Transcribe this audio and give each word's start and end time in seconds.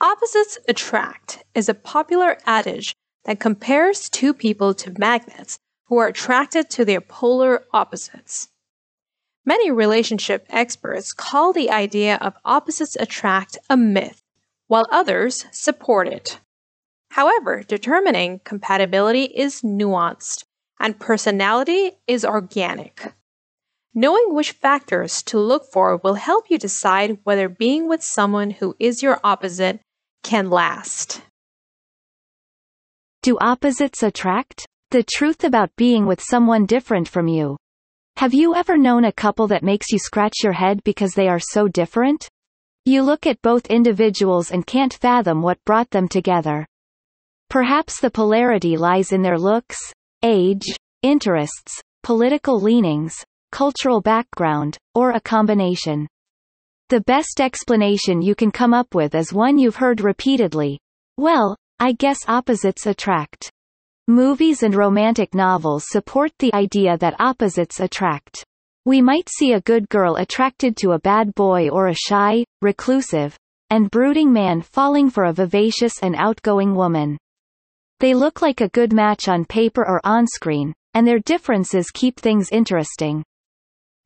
Opposites 0.00 0.58
attract 0.68 1.44
is 1.54 1.68
a 1.68 1.74
popular 1.74 2.38
adage 2.46 2.94
that 3.24 3.40
compares 3.40 4.10
two 4.10 4.34
people 4.34 4.74
to 4.74 4.98
magnets 4.98 5.58
who 5.86 5.98
are 5.98 6.08
attracted 6.08 6.68
to 6.70 6.84
their 6.84 7.00
polar 7.00 7.64
opposites. 7.72 8.48
Many 9.46 9.70
relationship 9.70 10.46
experts 10.48 11.12
call 11.12 11.52
the 11.52 11.70
idea 11.70 12.16
of 12.16 12.34
opposites 12.44 12.96
attract 12.98 13.58
a 13.68 13.76
myth, 13.76 14.22
while 14.66 14.86
others 14.90 15.46
support 15.52 16.08
it. 16.08 16.40
However, 17.10 17.62
determining 17.62 18.40
compatibility 18.42 19.24
is 19.24 19.62
nuanced 19.62 20.44
and 20.80 20.98
personality 20.98 21.92
is 22.06 22.24
organic. 22.24 23.12
Knowing 23.96 24.34
which 24.34 24.50
factors 24.50 25.22
to 25.22 25.38
look 25.38 25.64
for 25.72 26.00
will 26.02 26.14
help 26.14 26.50
you 26.50 26.58
decide 26.58 27.18
whether 27.22 27.48
being 27.48 27.88
with 27.88 28.02
someone 28.02 28.50
who 28.50 28.74
is 28.80 29.02
your 29.02 29.20
opposite 29.22 29.78
can 30.24 30.50
last. 30.50 31.22
Do 33.22 33.38
opposites 33.40 34.02
attract? 34.02 34.66
The 34.90 35.04
truth 35.04 35.44
about 35.44 35.76
being 35.76 36.06
with 36.06 36.20
someone 36.20 36.66
different 36.66 37.08
from 37.08 37.28
you. 37.28 37.56
Have 38.16 38.34
you 38.34 38.54
ever 38.54 38.76
known 38.76 39.04
a 39.04 39.12
couple 39.12 39.46
that 39.48 39.62
makes 39.62 39.92
you 39.92 39.98
scratch 39.98 40.42
your 40.42 40.52
head 40.52 40.82
because 40.84 41.14
they 41.14 41.28
are 41.28 41.40
so 41.40 41.68
different? 41.68 42.28
You 42.84 43.02
look 43.02 43.26
at 43.26 43.42
both 43.42 43.66
individuals 43.66 44.50
and 44.50 44.66
can't 44.66 44.92
fathom 44.92 45.40
what 45.40 45.64
brought 45.64 45.90
them 45.90 46.08
together. 46.08 46.66
Perhaps 47.48 48.00
the 48.00 48.10
polarity 48.10 48.76
lies 48.76 49.12
in 49.12 49.22
their 49.22 49.38
looks, 49.38 49.78
age, 50.22 50.66
interests, 51.02 51.80
political 52.02 52.60
leanings, 52.60 53.16
cultural 53.54 54.00
background, 54.00 54.76
or 54.96 55.12
a 55.12 55.20
combination. 55.20 56.08
The 56.88 57.02
best 57.02 57.40
explanation 57.40 58.20
you 58.20 58.34
can 58.34 58.50
come 58.50 58.74
up 58.74 58.96
with 58.96 59.14
is 59.14 59.32
one 59.32 59.58
you've 59.58 59.76
heard 59.76 60.00
repeatedly. 60.00 60.80
Well, 61.18 61.56
I 61.78 61.92
guess 61.92 62.18
opposites 62.26 62.86
attract. 62.86 63.52
Movies 64.08 64.64
and 64.64 64.74
romantic 64.74 65.36
novels 65.36 65.84
support 65.86 66.32
the 66.40 66.52
idea 66.52 66.98
that 66.98 67.14
opposites 67.20 67.78
attract. 67.78 68.44
We 68.86 69.00
might 69.00 69.28
see 69.28 69.52
a 69.52 69.60
good 69.60 69.88
girl 69.88 70.16
attracted 70.16 70.76
to 70.78 70.90
a 70.90 70.98
bad 70.98 71.32
boy 71.36 71.68
or 71.68 71.86
a 71.86 71.94
shy, 71.94 72.44
reclusive, 72.60 73.36
and 73.70 73.88
brooding 73.88 74.32
man 74.32 74.62
falling 74.62 75.10
for 75.10 75.26
a 75.26 75.32
vivacious 75.32 76.02
and 76.02 76.16
outgoing 76.16 76.74
woman. 76.74 77.18
They 78.00 78.14
look 78.14 78.42
like 78.42 78.60
a 78.60 78.68
good 78.70 78.92
match 78.92 79.28
on 79.28 79.44
paper 79.44 79.86
or 79.86 80.00
on 80.02 80.26
screen, 80.26 80.74
and 80.94 81.06
their 81.06 81.20
differences 81.20 81.92
keep 81.92 82.18
things 82.18 82.48
interesting. 82.50 83.22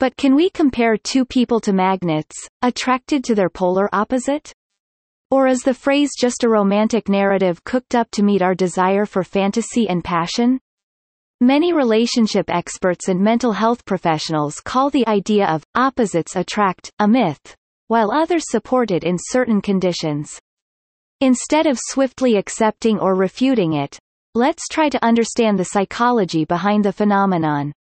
But 0.00 0.16
can 0.16 0.36
we 0.36 0.48
compare 0.48 0.97
two 0.97 1.25
people 1.25 1.59
to 1.60 1.72
magnets, 1.72 2.36
attracted 2.62 3.25
to 3.25 3.34
their 3.34 3.50
polar 3.50 3.88
opposite? 3.92 4.53
Or 5.31 5.48
is 5.48 5.62
the 5.62 5.75
phrase 5.75 6.10
just 6.16 6.44
a 6.44 6.48
romantic 6.48 7.09
narrative 7.09 7.64
cooked 7.64 7.97
up 7.97 8.08
to 8.12 8.22
meet 8.22 8.41
our 8.41 8.54
desire 8.54 9.06
for 9.06 9.25
fantasy 9.25 9.88
and 9.88 10.04
passion? 10.04 10.60
Many 11.41 11.72
relationship 11.72 12.48
experts 12.48 13.08
and 13.08 13.20
mental 13.20 13.53
health 13.53 13.84
professionals 13.84 14.60
call 14.60 14.88
the 14.91 15.06
idea 15.08 15.47
of 15.47 15.64
opposites 15.75 16.37
attract 16.37 16.92
a 17.00 17.08
myth, 17.08 17.56
while 17.88 18.12
others 18.12 18.44
support 18.48 18.92
it 18.92 19.03
in 19.03 19.16
certain 19.19 19.60
conditions. 19.60 20.38
Instead 21.20 21.66
of 21.66 21.76
swiftly 21.81 22.37
accepting 22.37 23.00
or 23.00 23.16
refuting 23.16 23.72
it, 23.72 23.98
let's 24.37 24.69
try 24.69 24.88
to 24.88 25.04
understand 25.04 25.58
the 25.58 25.64
psychology 25.64 26.44
behind 26.44 26.84
the 26.84 26.92
phenomenon. 26.92 27.72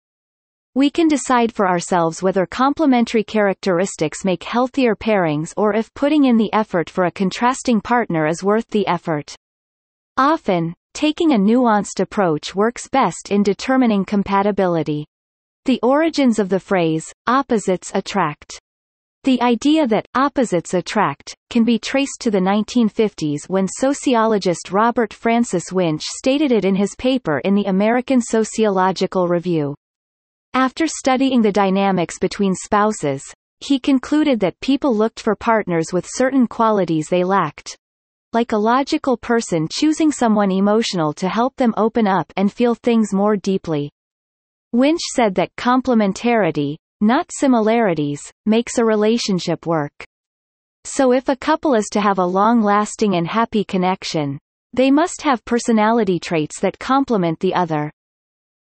We 0.78 0.92
can 0.92 1.08
decide 1.08 1.52
for 1.52 1.68
ourselves 1.68 2.22
whether 2.22 2.46
complementary 2.46 3.24
characteristics 3.24 4.24
make 4.24 4.44
healthier 4.44 4.96
pairings 4.96 5.52
or 5.58 5.74
if 5.74 5.92
putting 5.96 6.26
in 6.26 6.38
the 6.38 6.54
effort 6.54 6.88
for 6.88 7.06
a 7.06 7.12
contrasting 7.12 7.82
partner 7.82 8.28
is 8.28 8.44
worth 8.44 8.68
the 8.68 8.86
effort. 8.86 9.36
Often, 10.18 10.76
taking 10.94 11.32
a 11.32 11.36
nuanced 11.40 12.00
approach 12.00 12.54
works 12.54 12.88
best 12.90 13.32
in 13.32 13.42
determining 13.42 14.06
compatibility. 14.06 15.08
The 15.66 15.80
origins 15.82 16.38
of 16.38 16.50
the 16.50 16.60
phrase, 16.60 17.12
opposites 17.26 17.92
attract. 17.96 18.60
The 19.24 19.42
idea 19.42 19.88
that 19.88 20.08
opposites 20.14 20.76
attract 20.76 21.36
can 21.50 21.64
be 21.64 21.80
traced 21.80 22.22
to 22.22 22.30
the 22.30 22.38
1950s 22.38 23.50
when 23.50 23.68
sociologist 23.68 24.72
Robert 24.72 25.12
Francis 25.12 25.72
Winch 25.72 26.04
stated 26.04 26.52
it 26.52 26.66
in 26.66 26.76
his 26.76 26.94
paper 27.00 27.40
in 27.40 27.56
the 27.56 27.66
American 27.66 28.22
Sociological 28.22 29.28
Review. 29.28 29.74
After 30.54 30.88
studying 30.88 31.42
the 31.42 31.52
dynamics 31.52 32.20
between 32.20 32.56
spouses, 32.56 33.24
he 33.60 33.80
concluded 33.80 34.40
that 34.40 34.60
people 34.60 34.96
looked 34.96 35.20
for 35.20 35.36
partners 35.36 35.88
with 35.92 36.08
certain 36.08 36.48
qualities 36.48 37.08
they 37.10 37.24
lacked. 37.24 37.78
Like 38.34 38.52
a 38.52 38.58
logical 38.58 39.18
person 39.18 39.68
choosing 39.72 40.12
someone 40.12 40.52
emotional 40.52 41.14
to 41.14 41.30
help 41.30 41.56
them 41.56 41.74
open 41.78 42.08
up 42.08 42.32
and 42.36 42.52
feel 42.52 42.76
things 42.76 43.14
more 43.14 43.36
deeply. 43.36 43.90
Winch 44.74 45.00
said 45.14 45.34
that 45.36 45.56
complementarity, 45.56 46.76
not 47.02 47.28
similarities, 47.32 48.20
makes 48.46 48.78
a 48.78 48.86
relationship 48.86 49.66
work. 49.66 49.94
So 50.84 51.14
if 51.14 51.30
a 51.30 51.36
couple 51.36 51.74
is 51.74 51.88
to 51.94 52.02
have 52.02 52.20
a 52.20 52.26
long-lasting 52.26 53.16
and 53.16 53.28
happy 53.28 53.64
connection, 53.64 54.38
they 54.74 54.92
must 54.92 55.22
have 55.24 55.46
personality 55.46 56.20
traits 56.20 56.60
that 56.60 56.80
complement 56.80 57.40
the 57.40 57.54
other. 57.56 57.92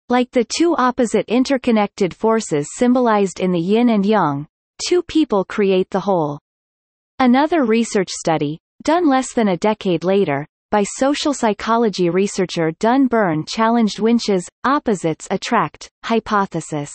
Like 0.08 0.30
the 0.30 0.46
two 0.46 0.76
opposite 0.76 1.26
interconnected 1.28 2.14
forces 2.14 2.68
symbolized 2.76 3.40
in 3.40 3.52
the 3.52 3.60
yin 3.60 3.90
and 3.90 4.06
yang, 4.06 4.46
two 4.88 5.02
people 5.02 5.44
create 5.44 5.90
the 5.90 6.02
whole. 6.02 6.38
Another 7.18 7.64
research 7.64 8.10
study, 8.10 8.60
done 8.84 9.10
less 9.10 9.34
than 9.34 9.48
a 9.48 9.58
decade 9.58 10.04
later, 10.04 10.46
by 10.70 10.84
social 10.84 11.34
psychology 11.34 12.12
researcher 12.12 12.72
Donn 12.80 13.08
Byrne 13.08 13.46
challenged 13.48 14.00
Winch's 14.00 14.48
opposites 14.64 15.28
attract 15.32 15.90
hypothesis. 16.04 16.92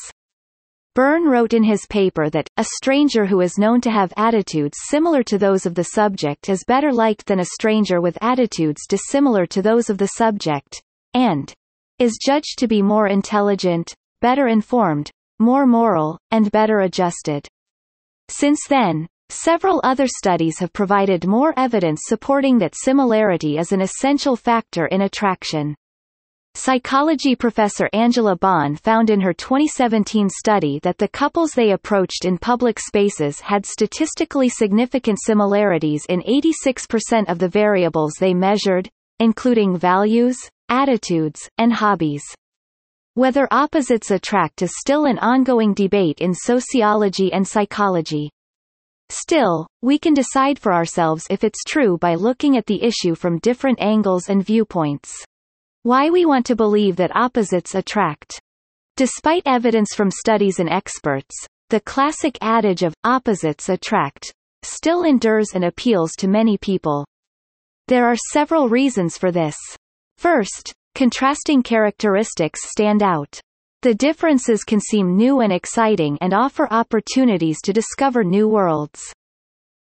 Byrne 0.95 1.25
wrote 1.25 1.53
in 1.53 1.65
his 1.65 1.87
paper 1.87 2.31
that, 2.31 2.49
a 2.59 2.65
stranger 2.65 3.27
who 3.27 3.41
is 3.41 3.59
known 3.59 3.81
to 3.81 3.91
have 3.91 4.13
attitudes 4.17 4.79
similar 4.89 5.25
to 5.25 5.39
those 5.39 5.67
of 5.67 5.75
the 5.75 5.85
subject 5.85 6.49
is 6.49 6.63
better 6.69 6.93
liked 6.93 7.27
than 7.27 7.41
a 7.41 7.45
stranger 7.45 8.01
with 8.01 8.19
attitudes 8.21 8.87
dissimilar 8.89 9.47
to 9.47 9.63
those 9.63 9.91
of 9.91 9.99
the 9.99 10.09
subject, 10.09 10.81
and 11.15 11.53
is 12.01 12.19
judged 12.19 12.59
to 12.59 12.67
be 12.67 12.81
more 12.81 13.07
intelligent, 13.07 13.95
better 14.23 14.49
informed, 14.49 15.11
more 15.39 15.67
moral, 15.67 16.19
and 16.31 16.51
better 16.51 16.81
adjusted. 16.81 17.47
Since 18.29 18.67
then, 18.69 19.07
several 19.29 19.83
other 19.85 20.07
studies 20.07 20.59
have 20.61 20.73
provided 20.73 21.27
more 21.27 21.53
evidence 21.59 22.01
supporting 22.05 22.59
that 22.59 22.75
similarity 22.75 23.59
is 23.59 23.73
an 23.73 23.83
essential 23.83 24.35
factor 24.35 24.87
in 24.87 25.03
attraction. 25.03 25.75
Psychology 26.55 27.37
professor 27.37 27.89
Angela 27.93 28.37
Bahns 28.37 28.81
found 28.81 29.09
in 29.09 29.21
her 29.21 29.33
2017 29.33 30.29
study 30.31 30.81
that 30.83 30.99
the 30.99 31.09
couples 31.09 31.53
they 31.53 31.71
approached 31.71 32.25
in 32.25 32.39
public 32.39 32.81
spaces 32.81 33.41
had 33.41 33.65
statistically 33.65 34.49
significant 34.49 35.19
similarities 35.23 36.05
in 36.09 36.23
86% 36.23 37.29
of 37.29 37.39
the 37.39 37.49
variables 37.49 38.15
they 38.19 38.35
measured, 38.35 38.89
including 39.21 39.77
values, 39.77 40.37
attitudes, 40.71 41.47
and 41.59 41.73
hobbies. 41.73 42.23
Whether 43.15 43.49
opposites 43.51 44.11
attract 44.11 44.63
is 44.63 44.73
still 44.79 45.05
an 45.05 45.19
ongoing 45.19 45.75
debate 45.75 46.21
in 46.21 46.33
sociology 46.33 47.33
and 47.33 47.47
psychology. 47.47 48.31
Still, 49.09 49.67
we 49.83 49.99
can 49.99 50.15
decide 50.15 50.59
for 50.59 50.73
ourselves 50.73 51.27
if 51.29 51.43
it's 51.43 51.65
true 51.67 51.99
by 51.99 52.15
looking 52.15 52.57
at 52.57 52.67
the 52.67 52.83
issue 52.83 53.17
from 53.17 53.41
different 53.41 53.81
angles 53.81 54.29
and 54.29 54.47
viewpoints. 54.47 55.13
Why 55.83 56.11
we 56.11 56.25
want 56.25 56.47
to 56.47 56.57
believe 56.57 56.97
that 56.97 57.17
opposites 57.17 57.75
attract. 57.75 58.41
Despite 58.97 59.43
evidence 59.47 59.95
from 59.95 60.11
studies 60.11 60.61
and 60.61 60.69
experts, 60.69 61.35
the 61.71 61.81
classic 61.81 62.39
adage 62.41 62.83
of 62.83 62.95
opposites 63.03 63.69
attract 63.69 64.33
still 64.63 65.05
endures 65.05 65.51
and 65.55 65.65
appeals 65.65 66.13
to 66.19 66.29
many 66.29 66.57
people. 66.59 67.05
There 67.89 68.07
are 68.07 68.17
several 68.33 68.69
reasons 68.69 69.19
for 69.19 69.33
this. 69.33 69.57
First, 70.21 70.75
contrasting 70.95 71.63
characteristics 71.63 72.61
stand 72.71 73.03
out. 73.03 73.41
The 73.81 73.95
differences 73.95 74.65
can 74.65 74.79
seem 74.79 75.17
new 75.17 75.41
and 75.41 75.51
exciting 75.51 76.19
and 76.21 76.35
offer 76.35 76.71
opportunities 76.71 77.63
to 77.63 77.73
discover 77.73 78.23
new 78.23 78.47
worlds. 78.47 79.01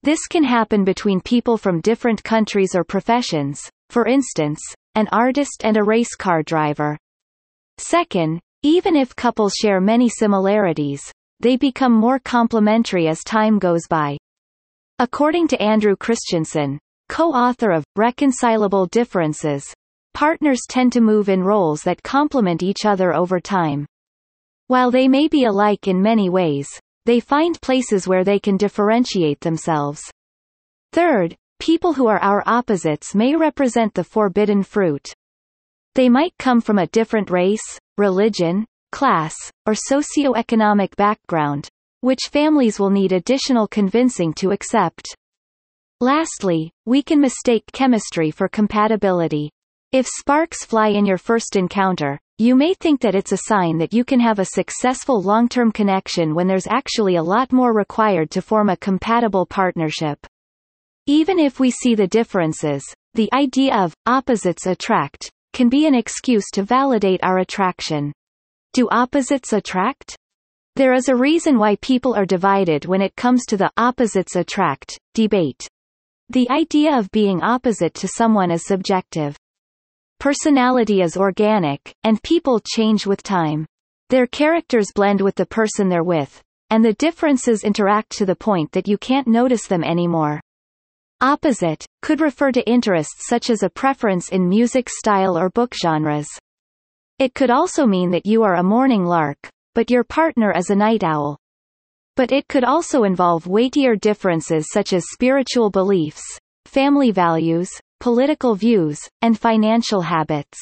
This 0.04 0.28
can 0.28 0.44
happen 0.44 0.84
between 0.84 1.22
people 1.22 1.58
from 1.58 1.80
different 1.80 2.26
countries 2.26 2.76
or 2.76 2.84
professions, 2.84 3.70
for 3.90 4.06
instance, 4.06 4.60
an 4.96 5.08
artist 5.14 5.62
and 5.64 5.78
a 5.78 5.84
race 5.86 6.14
car 6.14 6.44
driver. 6.44 6.98
Second, 7.78 8.42
even 8.64 8.98
if 8.98 9.16
couples 9.16 9.54
share 9.54 9.80
many 9.80 10.10
similarities, 10.10 11.10
they 11.40 11.56
become 11.56 11.94
more 11.94 12.20
complementary 12.20 13.08
as 13.08 13.24
time 13.24 13.60
goes 13.60 13.88
by. 13.90 14.18
According 15.00 15.48
to 15.48 15.62
Andrew 15.62 15.96
Christensen, 15.96 16.80
co-author 17.08 17.72
of 17.72 17.86
Reconcilable 17.96 18.88
Differences, 18.88 19.74
partners 20.18 20.62
tend 20.68 20.92
to 20.92 21.00
move 21.00 21.30
in 21.30 21.44
roles 21.44 21.84
that 21.84 22.02
complement 22.02 22.64
each 22.64 22.86
other 22.86 23.14
over 23.14 23.40
time. 23.40 23.86
While 24.66 24.90
they 24.90 25.08
may 25.08 25.28
be 25.28 25.44
alike 25.44 25.88
in 25.88 26.02
many 26.02 26.28
ways, 26.28 26.68
they 27.06 27.20
find 27.20 27.62
places 27.62 28.08
where 28.08 28.24
they 28.24 28.40
can 28.40 28.58
differentiate 28.58 29.42
themselves. 29.42 30.02
Third, 30.92 31.36
people 31.60 31.94
who 31.94 32.08
are 32.08 32.18
our 32.18 32.42
opposites 32.48 33.14
may 33.14 33.36
represent 33.36 33.94
the 33.94 34.04
forbidden 34.04 34.64
fruit. 34.64 35.14
They 35.94 36.10
might 36.10 36.34
come 36.40 36.62
from 36.62 36.80
a 36.80 36.88
different 36.88 37.30
race, 37.30 37.78
religion, 38.00 38.66
class, 38.92 39.36
or 39.68 39.76
socio-economic 39.76 40.96
background, 40.96 41.70
which 42.02 42.32
families 42.32 42.80
will 42.80 42.90
need 42.90 43.12
additional 43.12 43.68
convincing 43.68 44.34
to 44.40 44.50
accept. 44.50 45.16
Lastly, 46.02 46.72
we 46.88 47.04
can 47.04 47.22
mistake 47.22 47.66
chemistry 47.72 48.32
for 48.32 48.48
compatibility. 48.48 49.52
If 49.94 50.06
sparks 50.06 50.66
fly 50.66 50.90
in 50.90 51.06
your 51.06 51.18
first 51.18 51.56
encounter, 51.56 52.20
you 52.38 52.56
may 52.56 52.74
think 52.74 53.00
that 53.00 53.16
it's 53.16 53.32
a 53.32 53.38
sign 53.48 53.78
that 53.78 53.94
you 53.94 54.04
can 54.04 54.20
have 54.20 54.38
a 54.38 54.44
successful 54.44 55.22
long-term 55.22 55.72
connection 55.72 56.36
when 56.36 56.46
there's 56.46 56.68
actually 56.68 57.16
a 57.16 57.24
lot 57.24 57.54
more 57.54 57.72
required 57.72 58.30
to 58.32 58.42
form 58.42 58.68
a 58.68 58.76
compatible 58.76 59.46
partnership. 59.46 60.20
Even 61.06 61.40
if 61.40 61.62
we 61.62 61.72
see 61.72 61.96
the 61.96 62.06
differences, 62.06 62.84
the 63.14 63.30
idea 63.32 63.74
of 63.78 63.94
opposites 64.06 64.66
attract 64.66 65.32
can 65.54 65.70
be 65.70 65.88
an 65.88 65.96
excuse 65.96 66.50
to 66.52 66.64
validate 66.64 67.24
our 67.24 67.38
attraction. 67.38 68.12
Do 68.74 68.90
opposites 68.92 69.54
attract? 69.54 70.18
There 70.76 70.94
is 70.96 71.08
a 71.08 71.16
reason 71.16 71.58
why 71.58 71.78
people 71.78 72.14
are 72.14 72.26
divided 72.26 72.84
when 72.84 73.02
it 73.02 73.16
comes 73.16 73.46
to 73.46 73.56
the 73.56 73.72
opposites 73.78 74.36
attract 74.36 75.00
debate. 75.14 75.66
The 76.28 76.50
idea 76.50 77.00
of 77.00 77.10
being 77.12 77.42
opposite 77.42 77.94
to 77.94 78.10
someone 78.10 78.52
is 78.52 78.66
subjective. 78.66 79.38
Personality 80.20 81.02
is 81.02 81.16
organic, 81.16 81.94
and 82.04 82.22
people 82.24 82.60
change 82.60 83.06
with 83.06 83.22
time. 83.22 83.68
Their 84.10 84.26
characters 84.26 84.88
blend 84.96 85.22
with 85.22 85.36
the 85.36 85.46
person 85.46 85.90
they're 85.90 86.04
with, 86.04 86.42
and 86.72 86.84
the 86.84 86.94
differences 86.94 87.64
interact 87.64 88.18
to 88.18 88.26
the 88.26 88.36
point 88.36 88.72
that 88.72 88.88
you 88.88 88.98
can't 88.98 89.28
notice 89.28 89.68
them 89.68 89.84
anymore. 89.84 90.42
Opposite, 91.22 91.86
could 92.02 92.20
refer 92.20 92.52
to 92.52 92.68
interests 92.68 93.28
such 93.28 93.52
as 93.52 93.62
a 93.62 93.70
preference 93.70 94.30
in 94.30 94.50
music 94.50 94.90
style 94.90 95.38
or 95.38 95.52
book 95.52 95.74
genres. 95.76 96.28
It 97.20 97.36
could 97.36 97.52
also 97.52 97.86
mean 97.86 98.10
that 98.12 98.26
you 98.26 98.42
are 98.42 98.56
a 98.56 98.64
morning 98.64 99.06
lark, 99.06 99.38
but 99.76 99.92
your 99.92 100.04
partner 100.04 100.52
is 100.52 100.72
a 100.72 100.76
night 100.76 101.04
owl. 101.04 101.38
But 102.16 102.32
it 102.32 102.48
could 102.48 102.64
also 102.64 103.04
involve 103.04 103.46
weightier 103.46 103.96
differences 103.96 104.68
such 104.72 104.94
as 104.94 105.12
spiritual 105.12 105.70
beliefs, 105.70 106.24
family 106.66 107.12
values, 107.12 107.70
political 108.00 108.56
views, 108.56 109.00
and 109.22 109.40
financial 109.40 110.02
habits. 110.02 110.58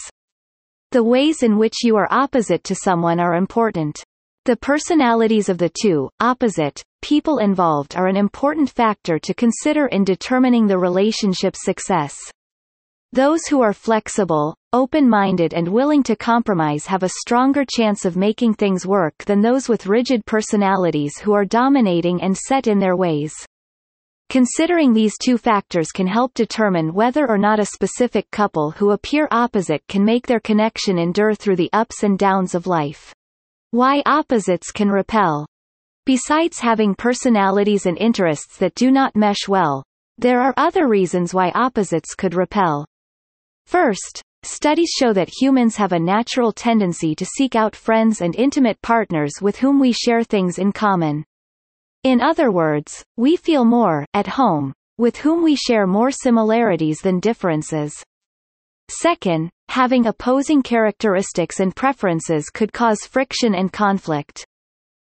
The 0.91 1.03
ways 1.03 1.43
in 1.43 1.57
which 1.57 1.83
you 1.83 1.95
are 1.97 2.07
opposite 2.11 2.63
to 2.65 2.75
someone 2.75 3.19
are 3.19 3.35
important. 3.35 4.03
The 4.45 4.55
personalities 4.55 5.49
of 5.49 5.57
the 5.57 5.71
two, 5.81 6.09
opposite, 6.19 6.83
people 7.01 7.39
involved 7.39 7.95
are 7.95 8.07
an 8.07 8.15
important 8.15 8.69
factor 8.69 9.19
to 9.19 9.33
consider 9.33 9.87
in 9.87 10.03
determining 10.03 10.67
the 10.67 10.77
relationship's 10.77 11.63
success. 11.63 12.15
Those 13.11 13.45
who 13.47 13.61
are 13.61 13.73
flexible, 13.73 14.55
open-minded 14.73 15.53
and 15.53 15.67
willing 15.67 16.03
to 16.03 16.15
compromise 16.15 16.85
have 16.85 17.01
a 17.03 17.09
stronger 17.09 17.63
chance 17.63 18.03
of 18.03 18.17
making 18.17 18.55
things 18.55 18.85
work 18.85 19.15
than 19.25 19.41
those 19.41 19.69
with 19.69 19.87
rigid 19.87 20.25
personalities 20.25 21.17
who 21.17 21.33
are 21.33 21.45
dominating 21.45 22.21
and 22.21 22.37
set 22.37 22.67
in 22.67 22.79
their 22.79 22.95
ways. 22.95 23.33
Considering 24.35 24.91
these 24.91 25.17
two 25.17 25.37
factors 25.37 25.93
can 25.93 26.07
help 26.07 26.33
determine 26.33 26.93
whether 26.93 27.25
or 27.25 27.37
not 27.37 27.57
a 27.57 27.67
specific 27.67 28.29
couple 28.31 28.71
who 28.71 28.91
appear 28.91 29.29
opposite 29.31 29.81
can 29.87 30.03
make 30.03 30.27
their 30.27 30.41
connection 30.41 30.99
endure 30.99 31.33
through 31.33 31.55
the 31.55 31.69
ups 31.71 32.03
and 32.03 32.19
downs 32.19 32.53
of 32.53 32.67
life. 32.67 33.15
Why 33.71 34.03
opposites 34.05 34.71
can 34.73 34.89
repel. 34.89 35.45
Besides 36.05 36.59
having 36.59 36.95
personalities 36.95 37.85
and 37.85 37.97
interests 37.97 38.57
that 38.57 38.75
do 38.75 38.91
not 38.91 39.15
mesh 39.15 39.47
well, 39.47 39.85
there 40.17 40.41
are 40.41 40.53
other 40.57 40.89
reasons 40.89 41.33
why 41.33 41.51
opposites 41.51 42.13
could 42.13 42.33
repel. 42.33 42.85
First, 43.67 44.21
studies 44.43 44.91
show 44.99 45.13
that 45.13 45.31
humans 45.39 45.77
have 45.77 45.93
a 45.93 45.97
natural 45.97 46.51
tendency 46.51 47.15
to 47.15 47.25
seek 47.25 47.55
out 47.55 47.73
friends 47.73 48.19
and 48.19 48.35
intimate 48.35 48.81
partners 48.81 49.31
with 49.41 49.55
whom 49.55 49.79
we 49.79 49.93
share 49.93 50.25
things 50.25 50.59
in 50.59 50.73
common. 50.73 51.23
In 52.05 52.21
other 52.21 52.51
words, 52.51 53.03
we 53.17 53.35
feel 53.35 53.65
more 53.65 54.05
at 54.13 54.27
home 54.27 54.73
with 54.99 55.17
whom 55.17 55.43
we 55.43 55.55
share 55.55 55.87
more 55.87 56.11
similarities 56.11 56.99
than 57.01 57.19
differences. 57.19 57.95
Second, 58.91 59.49
having 59.69 60.05
opposing 60.05 60.61
characteristics 60.61 61.59
and 61.59 61.75
preferences 61.75 62.51
could 62.51 62.71
cause 62.71 63.07
friction 63.07 63.55
and 63.55 63.73
conflict. 63.73 64.45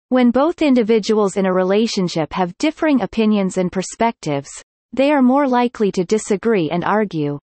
When 0.09 0.33
both 0.33 0.63
individuals 0.63 1.37
in 1.37 1.47
a 1.47 1.53
relationship 1.53 2.33
have 2.33 2.59
differing 2.59 3.03
opinions 3.03 3.57
and 3.57 3.71
perspectives, 3.71 4.51
they 4.93 5.13
are 5.13 5.23
more 5.23 5.47
likely 5.47 5.93
to 5.93 6.05
disagree 6.05 6.71
and 6.71 6.83
argue. 6.83 7.39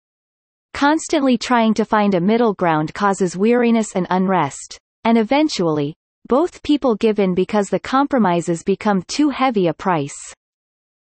Constantly 0.72 1.36
trying 1.36 1.74
to 1.74 1.84
find 1.84 2.14
a 2.14 2.20
middle 2.20 2.54
ground 2.54 2.94
causes 2.94 3.36
weariness 3.36 3.96
and 3.96 4.06
unrest, 4.08 4.78
and 5.02 5.18
eventually, 5.18 5.96
both 6.28 6.62
people 6.62 6.94
give 6.96 7.18
in 7.18 7.34
because 7.34 7.68
the 7.68 7.80
compromises 7.80 8.62
become 8.62 9.02
too 9.08 9.30
heavy 9.30 9.66
a 9.66 9.74
price. 9.74 10.16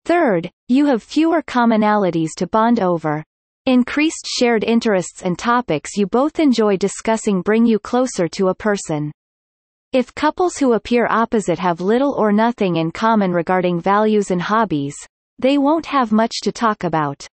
Third, 0.05 0.49
you 0.67 0.85
have 0.87 1.03
fewer 1.03 1.41
commonalities 1.41 2.29
to 2.37 2.47
bond 2.47 2.79
over. 2.79 3.23
Increased 3.67 4.25
shared 4.25 4.63
interests 4.63 5.21
and 5.21 5.37
topics 5.37 5.95
you 5.95 6.07
both 6.07 6.39
enjoy 6.39 6.77
discussing 6.77 7.43
bring 7.43 7.65
you 7.65 7.77
closer 7.77 8.27
to 8.29 8.47
a 8.47 8.55
person. 8.55 9.11
If 9.93 10.15
couples 10.15 10.55
who 10.57 10.73
appear 10.73 11.05
opposite 11.09 11.59
have 11.59 11.81
little 11.81 12.15
or 12.17 12.31
nothing 12.31 12.77
in 12.77 12.91
common 12.91 13.31
regarding 13.31 13.79
values 13.79 14.31
and 14.31 14.41
hobbies, 14.41 14.95
they 15.37 15.57
won't 15.57 15.85
have 15.85 16.11
much 16.11 16.41
to 16.43 16.51
talk 16.51 16.83
about. 16.83 17.27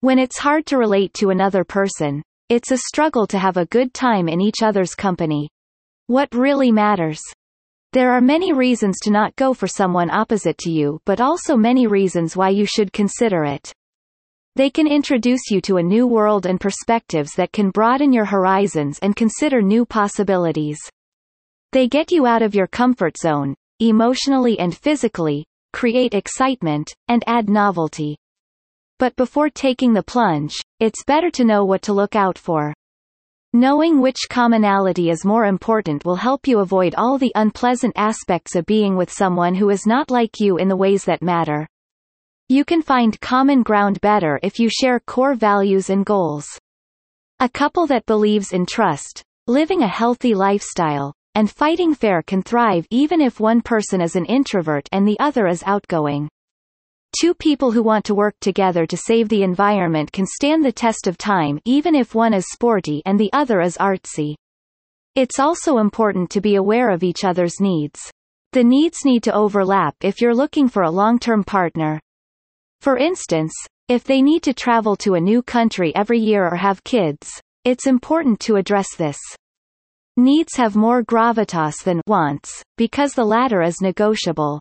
When 0.00 0.18
it's 0.18 0.38
hard 0.38 0.66
to 0.66 0.78
relate 0.78 1.14
to 1.14 1.30
another 1.30 1.64
person, 1.64 2.22
it's 2.48 2.70
a 2.70 2.78
struggle 2.78 3.26
to 3.28 3.38
have 3.38 3.56
a 3.56 3.66
good 3.66 3.94
time 3.94 4.28
in 4.28 4.40
each 4.40 4.62
other's 4.62 4.94
company. 4.94 5.48
What 6.08 6.32
really 6.32 6.70
matters? 6.70 7.20
There 7.92 8.12
are 8.12 8.20
many 8.20 8.52
reasons 8.52 8.98
to 9.02 9.10
not 9.10 9.34
go 9.34 9.52
for 9.52 9.66
someone 9.66 10.08
opposite 10.08 10.56
to 10.58 10.70
you 10.70 11.00
but 11.04 11.20
also 11.20 11.56
many 11.56 11.88
reasons 11.88 12.36
why 12.36 12.50
you 12.50 12.64
should 12.64 12.92
consider 12.92 13.42
it. 13.44 13.72
They 14.54 14.70
can 14.70 14.86
introduce 14.86 15.50
you 15.50 15.60
to 15.62 15.78
a 15.78 15.82
new 15.82 16.06
world 16.06 16.46
and 16.46 16.60
perspectives 16.60 17.32
that 17.34 17.52
can 17.52 17.70
broaden 17.70 18.12
your 18.12 18.24
horizons 18.24 19.00
and 19.00 19.16
consider 19.16 19.60
new 19.60 19.84
possibilities. 19.84 20.78
They 21.72 21.88
get 21.88 22.12
you 22.12 22.24
out 22.24 22.40
of 22.40 22.54
your 22.54 22.68
comfort 22.68 23.18
zone, 23.18 23.56
emotionally 23.80 24.60
and 24.60 24.76
physically, 24.76 25.44
create 25.72 26.14
excitement, 26.14 26.94
and 27.08 27.24
add 27.26 27.50
novelty. 27.50 28.16
But 29.00 29.16
before 29.16 29.50
taking 29.50 29.92
the 29.92 30.04
plunge, 30.04 30.54
it's 30.78 31.02
better 31.04 31.32
to 31.32 31.44
know 31.44 31.64
what 31.64 31.82
to 31.82 31.92
look 31.92 32.14
out 32.14 32.38
for. 32.38 32.72
Knowing 33.56 34.02
which 34.02 34.28
commonality 34.28 35.08
is 35.08 35.24
more 35.24 35.46
important 35.46 36.04
will 36.04 36.16
help 36.16 36.46
you 36.46 36.58
avoid 36.58 36.94
all 36.98 37.16
the 37.16 37.32
unpleasant 37.36 37.90
aspects 37.96 38.54
of 38.54 38.66
being 38.66 38.96
with 38.96 39.10
someone 39.10 39.54
who 39.54 39.70
is 39.70 39.86
not 39.86 40.10
like 40.10 40.38
you 40.38 40.58
in 40.58 40.68
the 40.68 40.76
ways 40.76 41.06
that 41.06 41.22
matter. 41.22 41.66
You 42.50 42.66
can 42.66 42.82
find 42.82 43.18
common 43.22 43.62
ground 43.62 43.98
better 44.02 44.38
if 44.42 44.58
you 44.58 44.68
share 44.68 45.00
core 45.00 45.34
values 45.34 45.88
and 45.88 46.04
goals. 46.04 46.46
A 47.40 47.48
couple 47.48 47.86
that 47.86 48.04
believes 48.04 48.52
in 48.52 48.66
trust, 48.66 49.22
living 49.46 49.80
a 49.80 49.88
healthy 49.88 50.34
lifestyle, 50.34 51.14
and 51.34 51.50
fighting 51.50 51.94
fair 51.94 52.20
can 52.20 52.42
thrive 52.42 52.86
even 52.90 53.22
if 53.22 53.40
one 53.40 53.62
person 53.62 54.02
is 54.02 54.16
an 54.16 54.26
introvert 54.26 54.86
and 54.92 55.08
the 55.08 55.18
other 55.18 55.46
is 55.46 55.62
outgoing. 55.64 56.28
Two 57.18 57.34
people 57.34 57.72
who 57.72 57.82
want 57.82 58.04
to 58.06 58.14
work 58.14 58.34
together 58.40 58.86
to 58.86 58.96
save 58.96 59.28
the 59.28 59.42
environment 59.42 60.12
can 60.12 60.26
stand 60.26 60.64
the 60.64 60.72
test 60.72 61.06
of 61.06 61.16
time 61.16 61.58
even 61.64 61.94
if 61.94 62.14
one 62.14 62.34
is 62.34 62.46
sporty 62.52 63.02
and 63.06 63.18
the 63.18 63.32
other 63.32 63.60
is 63.60 63.76
artsy. 63.78 64.34
It's 65.14 65.38
also 65.38 65.78
important 65.78 66.30
to 66.30 66.40
be 66.40 66.56
aware 66.56 66.90
of 66.90 67.02
each 67.02 67.24
other's 67.24 67.60
needs. 67.60 68.10
The 68.52 68.64
needs 68.64 69.04
need 69.04 69.22
to 69.22 69.34
overlap 69.34 69.94
if 70.02 70.20
you're 70.20 70.34
looking 70.34 70.68
for 70.68 70.82
a 70.82 70.90
long-term 70.90 71.44
partner. 71.44 72.00
For 72.80 72.96
instance, 72.98 73.52
if 73.88 74.04
they 74.04 74.20
need 74.20 74.42
to 74.42 74.52
travel 74.52 74.96
to 74.96 75.14
a 75.14 75.20
new 75.20 75.42
country 75.42 75.94
every 75.94 76.18
year 76.18 76.46
or 76.46 76.56
have 76.56 76.84
kids, 76.84 77.40
it's 77.64 77.86
important 77.86 78.40
to 78.40 78.56
address 78.56 78.94
this. 78.96 79.18
Needs 80.16 80.56
have 80.56 80.76
more 80.76 81.02
gravitas 81.02 81.82
than 81.84 82.00
wants, 82.06 82.62
because 82.76 83.12
the 83.12 83.24
latter 83.24 83.62
is 83.62 83.80
negotiable. 83.80 84.60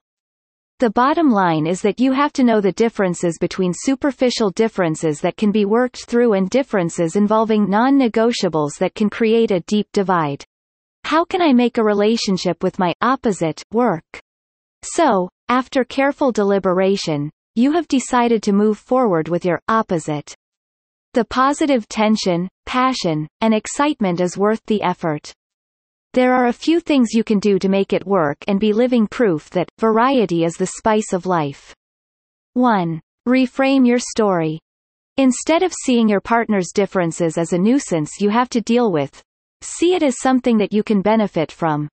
The 0.80 0.90
bottom 0.90 1.32
line 1.32 1.68
is 1.68 1.82
that 1.84 2.02
you 2.02 2.12
have 2.12 2.34
to 2.34 2.44
know 2.44 2.60
the 2.60 2.74
differences 2.74 3.38
between 3.40 3.72
superficial 3.74 4.50
differences 4.50 5.22
that 5.22 5.38
can 5.38 5.50
be 5.50 5.64
worked 5.64 6.06
through 6.06 6.34
and 6.34 6.50
differences 6.50 7.16
involving 7.16 7.70
non-negotiables 7.70 8.78
that 8.80 8.94
can 8.94 9.10
create 9.10 9.52
a 9.52 9.62
deep 9.62 9.88
divide. 9.94 10.44
How 11.06 11.24
can 11.24 11.42
I 11.42 11.54
make 11.54 11.78
a 11.78 11.84
relationship 11.84 12.62
with 12.62 12.78
my 12.78 12.94
opposite 13.00 13.64
work? 13.72 14.04
So, 14.84 15.30
after 15.48 15.86
careful 15.86 16.34
deliberation, 16.34 17.32
you 17.56 17.72
have 17.72 17.88
decided 17.88 18.44
to 18.44 18.52
move 18.52 18.78
forward 18.78 19.30
with 19.30 19.46
your 19.46 19.62
opposite. 19.70 20.36
The 21.14 21.24
positive 21.24 21.88
tension, 21.88 22.50
passion, 22.66 23.30
and 23.40 23.54
excitement 23.54 24.20
is 24.20 24.38
worth 24.38 24.62
the 24.66 24.82
effort. 24.82 25.32
There 26.16 26.34
are 26.34 26.48
a 26.48 26.54
few 26.54 26.80
things 26.80 27.10
you 27.12 27.26
can 27.26 27.40
do 27.40 27.60
to 27.60 27.68
make 27.68 27.92
it 27.92 28.08
work 28.08 28.38
and 28.48 28.58
be 28.58 28.72
living 28.72 29.06
proof 29.06 29.50
that 29.50 29.68
variety 29.80 30.46
is 30.46 30.54
the 30.54 30.72
spice 30.78 31.12
of 31.12 31.26
life. 31.26 31.76
1. 32.54 33.02
Reframe 33.28 33.86
your 33.86 34.00
story. 34.00 34.62
Instead 35.18 35.62
of 35.62 35.74
seeing 35.74 36.08
your 36.08 36.22
partner's 36.22 36.72
differences 36.74 37.38
as 37.38 37.52
a 37.52 37.58
nuisance 37.58 38.12
you 38.22 38.30
have 38.30 38.48
to 38.52 38.62
deal 38.62 38.94
with, 38.94 39.22
see 39.60 39.94
it 39.94 40.04
as 40.04 40.22
something 40.22 40.58
that 40.58 40.72
you 40.72 40.84
can 40.84 41.02
benefit 41.02 41.52
from. 41.52 41.90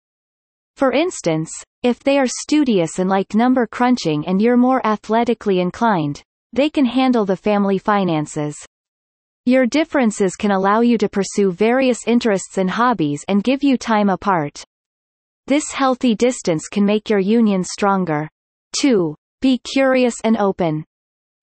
For 0.77 0.93
instance, 0.93 1.51
if 1.83 1.99
they 1.99 2.17
are 2.17 2.29
studious 2.29 3.01
and 3.01 3.11
like 3.11 3.35
number 3.35 3.67
crunching 3.67 4.25
and 4.29 4.41
you're 4.41 4.57
more 4.57 4.87
athletically 4.87 5.59
inclined, 5.59 6.23
they 6.53 6.71
can 6.71 6.85
handle 6.85 7.25
the 7.25 7.37
family 7.37 7.77
finances. 7.77 8.55
Your 9.45 9.67
differences 9.67 10.37
can 10.37 10.53
allow 10.53 10.83
you 10.83 10.97
to 10.99 11.09
pursue 11.09 11.51
various 11.51 11.99
interests 12.07 12.59
and 12.59 12.71
hobbies 12.71 13.25
and 13.27 13.43
give 13.43 13.65
you 13.65 13.77
time 13.77 14.09
apart. 14.09 14.65
This 15.49 15.73
healthy 15.73 16.15
distance 16.15 16.69
can 16.69 16.87
make 16.87 17.11
your 17.11 17.19
union 17.19 17.65
stronger. 17.65 18.29
2. 18.81 19.17
Be 19.41 19.59
curious 19.75 20.15
and 20.23 20.37
open. 20.37 20.85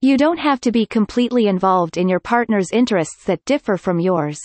You 0.00 0.16
don't 0.16 0.38
have 0.38 0.62
to 0.62 0.72
be 0.72 0.86
completely 0.86 1.46
involved 1.46 1.98
in 1.98 2.08
your 2.08 2.20
partner's 2.20 2.72
interests 2.72 3.22
that 3.26 3.44
differ 3.44 3.76
from 3.76 4.00
yours. 4.00 4.38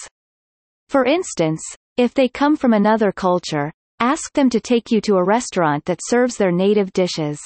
For 0.89 1.05
instance, 1.05 1.63
if 1.95 2.13
they 2.13 2.27
come 2.27 2.57
from 2.57 2.74
another 2.74 3.13
culture, 3.13 3.71
ask 4.01 4.33
them 4.33 4.50
to 4.50 4.59
take 4.59 4.91
you 4.91 5.00
to 5.00 5.15
a 5.15 5.24
restaurant 5.24 5.85
that 5.85 6.01
serves 6.03 6.35
their 6.35 6.51
native 6.51 6.91
dishes. 6.91 7.39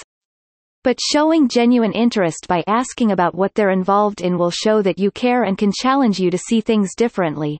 But 0.83 0.97
showing 1.11 1.49
genuine 1.49 1.91
interest 1.91 2.47
by 2.47 2.63
asking 2.65 3.11
about 3.11 3.35
what 3.35 3.53
they're 3.53 3.71
involved 3.71 4.21
in 4.21 4.37
will 4.37 4.51
show 4.51 4.81
that 4.81 4.97
you 4.97 5.11
care 5.11 5.43
and 5.43 5.57
can 5.57 5.71
challenge 5.73 6.19
you 6.19 6.31
to 6.31 6.37
see 6.37 6.61
things 6.61 6.95
differently. 6.95 7.59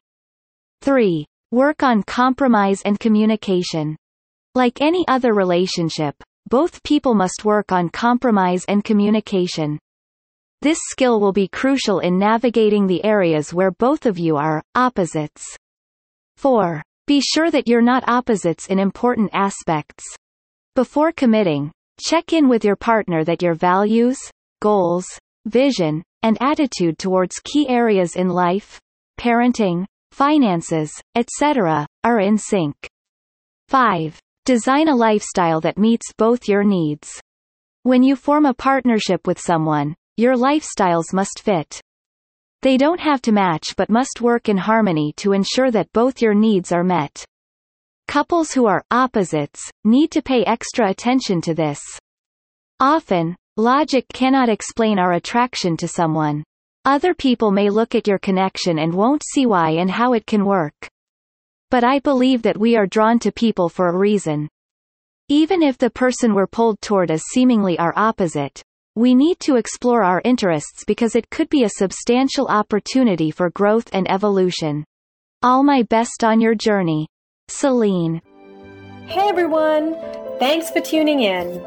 3. 0.81 1.25
Work 1.51 1.83
on 1.83 2.03
compromise 2.03 2.81
and 2.83 2.99
communication. 2.99 3.97
Like 4.55 4.81
any 4.81 5.05
other 5.07 5.33
relationship, 5.33 6.15
both 6.49 6.81
people 6.83 7.13
must 7.13 7.43
work 7.43 7.71
on 7.71 7.89
compromise 7.89 8.63
and 8.69 8.83
communication. 8.83 9.77
This 10.61 10.79
skill 10.89 11.19
will 11.19 11.33
be 11.33 11.47
crucial 11.47 11.99
in 11.99 12.17
navigating 12.17 12.88
the 12.88 13.03
areas 13.03 13.53
where 13.53 13.71
both 13.71 14.05
of 14.05 14.17
you 14.17 14.38
are 14.38 14.63
opposites. 14.75 15.43
4. 16.38 16.81
Be 17.05 17.21
sure 17.21 17.51
that 17.51 17.67
you're 17.67 17.81
not 17.81 18.07
opposites 18.07 18.67
in 18.67 18.79
important 18.79 19.29
aspects. 19.33 20.05
Before 20.75 21.11
committing, 21.11 21.71
Check 22.01 22.31
in 22.31 22.47
with 22.47 22.63
your 22.63 22.77
partner 22.77 23.25
that 23.25 23.41
your 23.41 23.55
values, 23.55 24.17
goals, 24.61 25.05
vision, 25.45 26.01
and 26.23 26.37
attitude 26.39 26.97
towards 26.97 27.41
key 27.43 27.67
areas 27.67 28.15
in 28.15 28.29
life, 28.29 28.79
parenting, 29.19 29.85
finances, 30.13 30.91
etc., 31.15 31.85
are 32.05 32.21
in 32.21 32.37
sync. 32.37 32.75
5. 33.67 34.17
Design 34.45 34.87
a 34.87 34.95
lifestyle 34.95 35.59
that 35.61 35.77
meets 35.77 36.13
both 36.17 36.47
your 36.47 36.63
needs. 36.63 37.19
When 37.83 38.01
you 38.01 38.15
form 38.15 38.45
a 38.45 38.53
partnership 38.53 39.27
with 39.27 39.39
someone, 39.39 39.93
your 40.15 40.35
lifestyles 40.35 41.13
must 41.13 41.41
fit. 41.43 41.81
They 42.61 42.77
don't 42.77 43.01
have 43.01 43.21
to 43.23 43.33
match 43.33 43.75
but 43.75 43.89
must 43.89 44.21
work 44.21 44.47
in 44.47 44.57
harmony 44.57 45.13
to 45.17 45.33
ensure 45.33 45.71
that 45.71 45.91
both 45.91 46.21
your 46.21 46.33
needs 46.33 46.71
are 46.71 46.83
met. 46.83 47.25
Couples 48.09 48.49
who 48.53 48.65
are 48.65 48.83
opposites 48.89 49.69
need 49.83 50.09
to 50.13 50.23
pay 50.23 50.43
extra 50.43 50.89
attention 50.89 51.41
to 51.41 51.53
this. 51.53 51.79
Often, 52.79 53.35
logic 53.55 54.07
cannot 54.11 54.49
explain 54.49 54.97
our 54.97 55.11
attraction 55.11 55.77
to 55.77 55.87
someone. 55.87 56.43
Other 56.85 57.13
people 57.13 57.51
may 57.51 57.69
look 57.69 57.93
at 57.93 58.07
your 58.07 58.17
connection 58.17 58.79
and 58.79 58.95
won't 58.95 59.21
see 59.23 59.45
why 59.45 59.73
and 59.73 59.91
how 59.91 60.13
it 60.13 60.25
can 60.25 60.43
work. 60.43 60.73
But 61.69 61.83
I 61.83 61.99
believe 61.99 62.41
that 62.41 62.57
we 62.57 62.75
are 62.75 62.87
drawn 62.87 63.19
to 63.19 63.31
people 63.31 63.69
for 63.69 63.89
a 63.89 63.95
reason. 63.95 64.49
Even 65.27 65.61
if 65.61 65.77
the 65.77 65.91
person 65.91 66.33
we're 66.33 66.47
pulled 66.47 66.81
toward 66.81 67.11
is 67.11 67.21
seemingly 67.31 67.77
our 67.77 67.93
opposite, 67.95 68.59
we 68.95 69.13
need 69.13 69.39
to 69.41 69.55
explore 69.55 70.01
our 70.01 70.19
interests 70.25 70.83
because 70.83 71.15
it 71.15 71.29
could 71.29 71.49
be 71.49 71.63
a 71.63 71.77
substantial 71.77 72.47
opportunity 72.47 73.29
for 73.29 73.51
growth 73.51 73.87
and 73.93 74.09
evolution. 74.09 74.83
All 75.43 75.61
my 75.61 75.83
best 75.83 76.23
on 76.23 76.41
your 76.41 76.55
journey. 76.55 77.07
Celine. 77.49 78.21
Hey 79.07 79.27
everyone! 79.27 79.95
Thanks 80.39 80.69
for 80.69 80.81
tuning 80.81 81.21
in. 81.21 81.61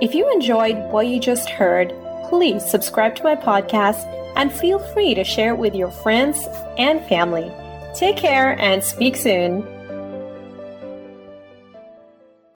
If 0.00 0.14
you 0.14 0.30
enjoyed 0.32 0.76
what 0.90 1.06
you 1.06 1.20
just 1.20 1.50
heard, 1.50 1.92
please 2.28 2.64
subscribe 2.64 3.14
to 3.16 3.22
my 3.22 3.36
podcast 3.36 4.04
and 4.36 4.52
feel 4.52 4.78
free 4.78 5.14
to 5.14 5.24
share 5.24 5.52
it 5.52 5.58
with 5.58 5.74
your 5.74 5.90
friends 5.90 6.38
and 6.78 7.04
family. 7.06 7.50
Take 7.94 8.16
care 8.16 8.58
and 8.60 8.82
speak 8.82 9.16
soon. 9.16 9.66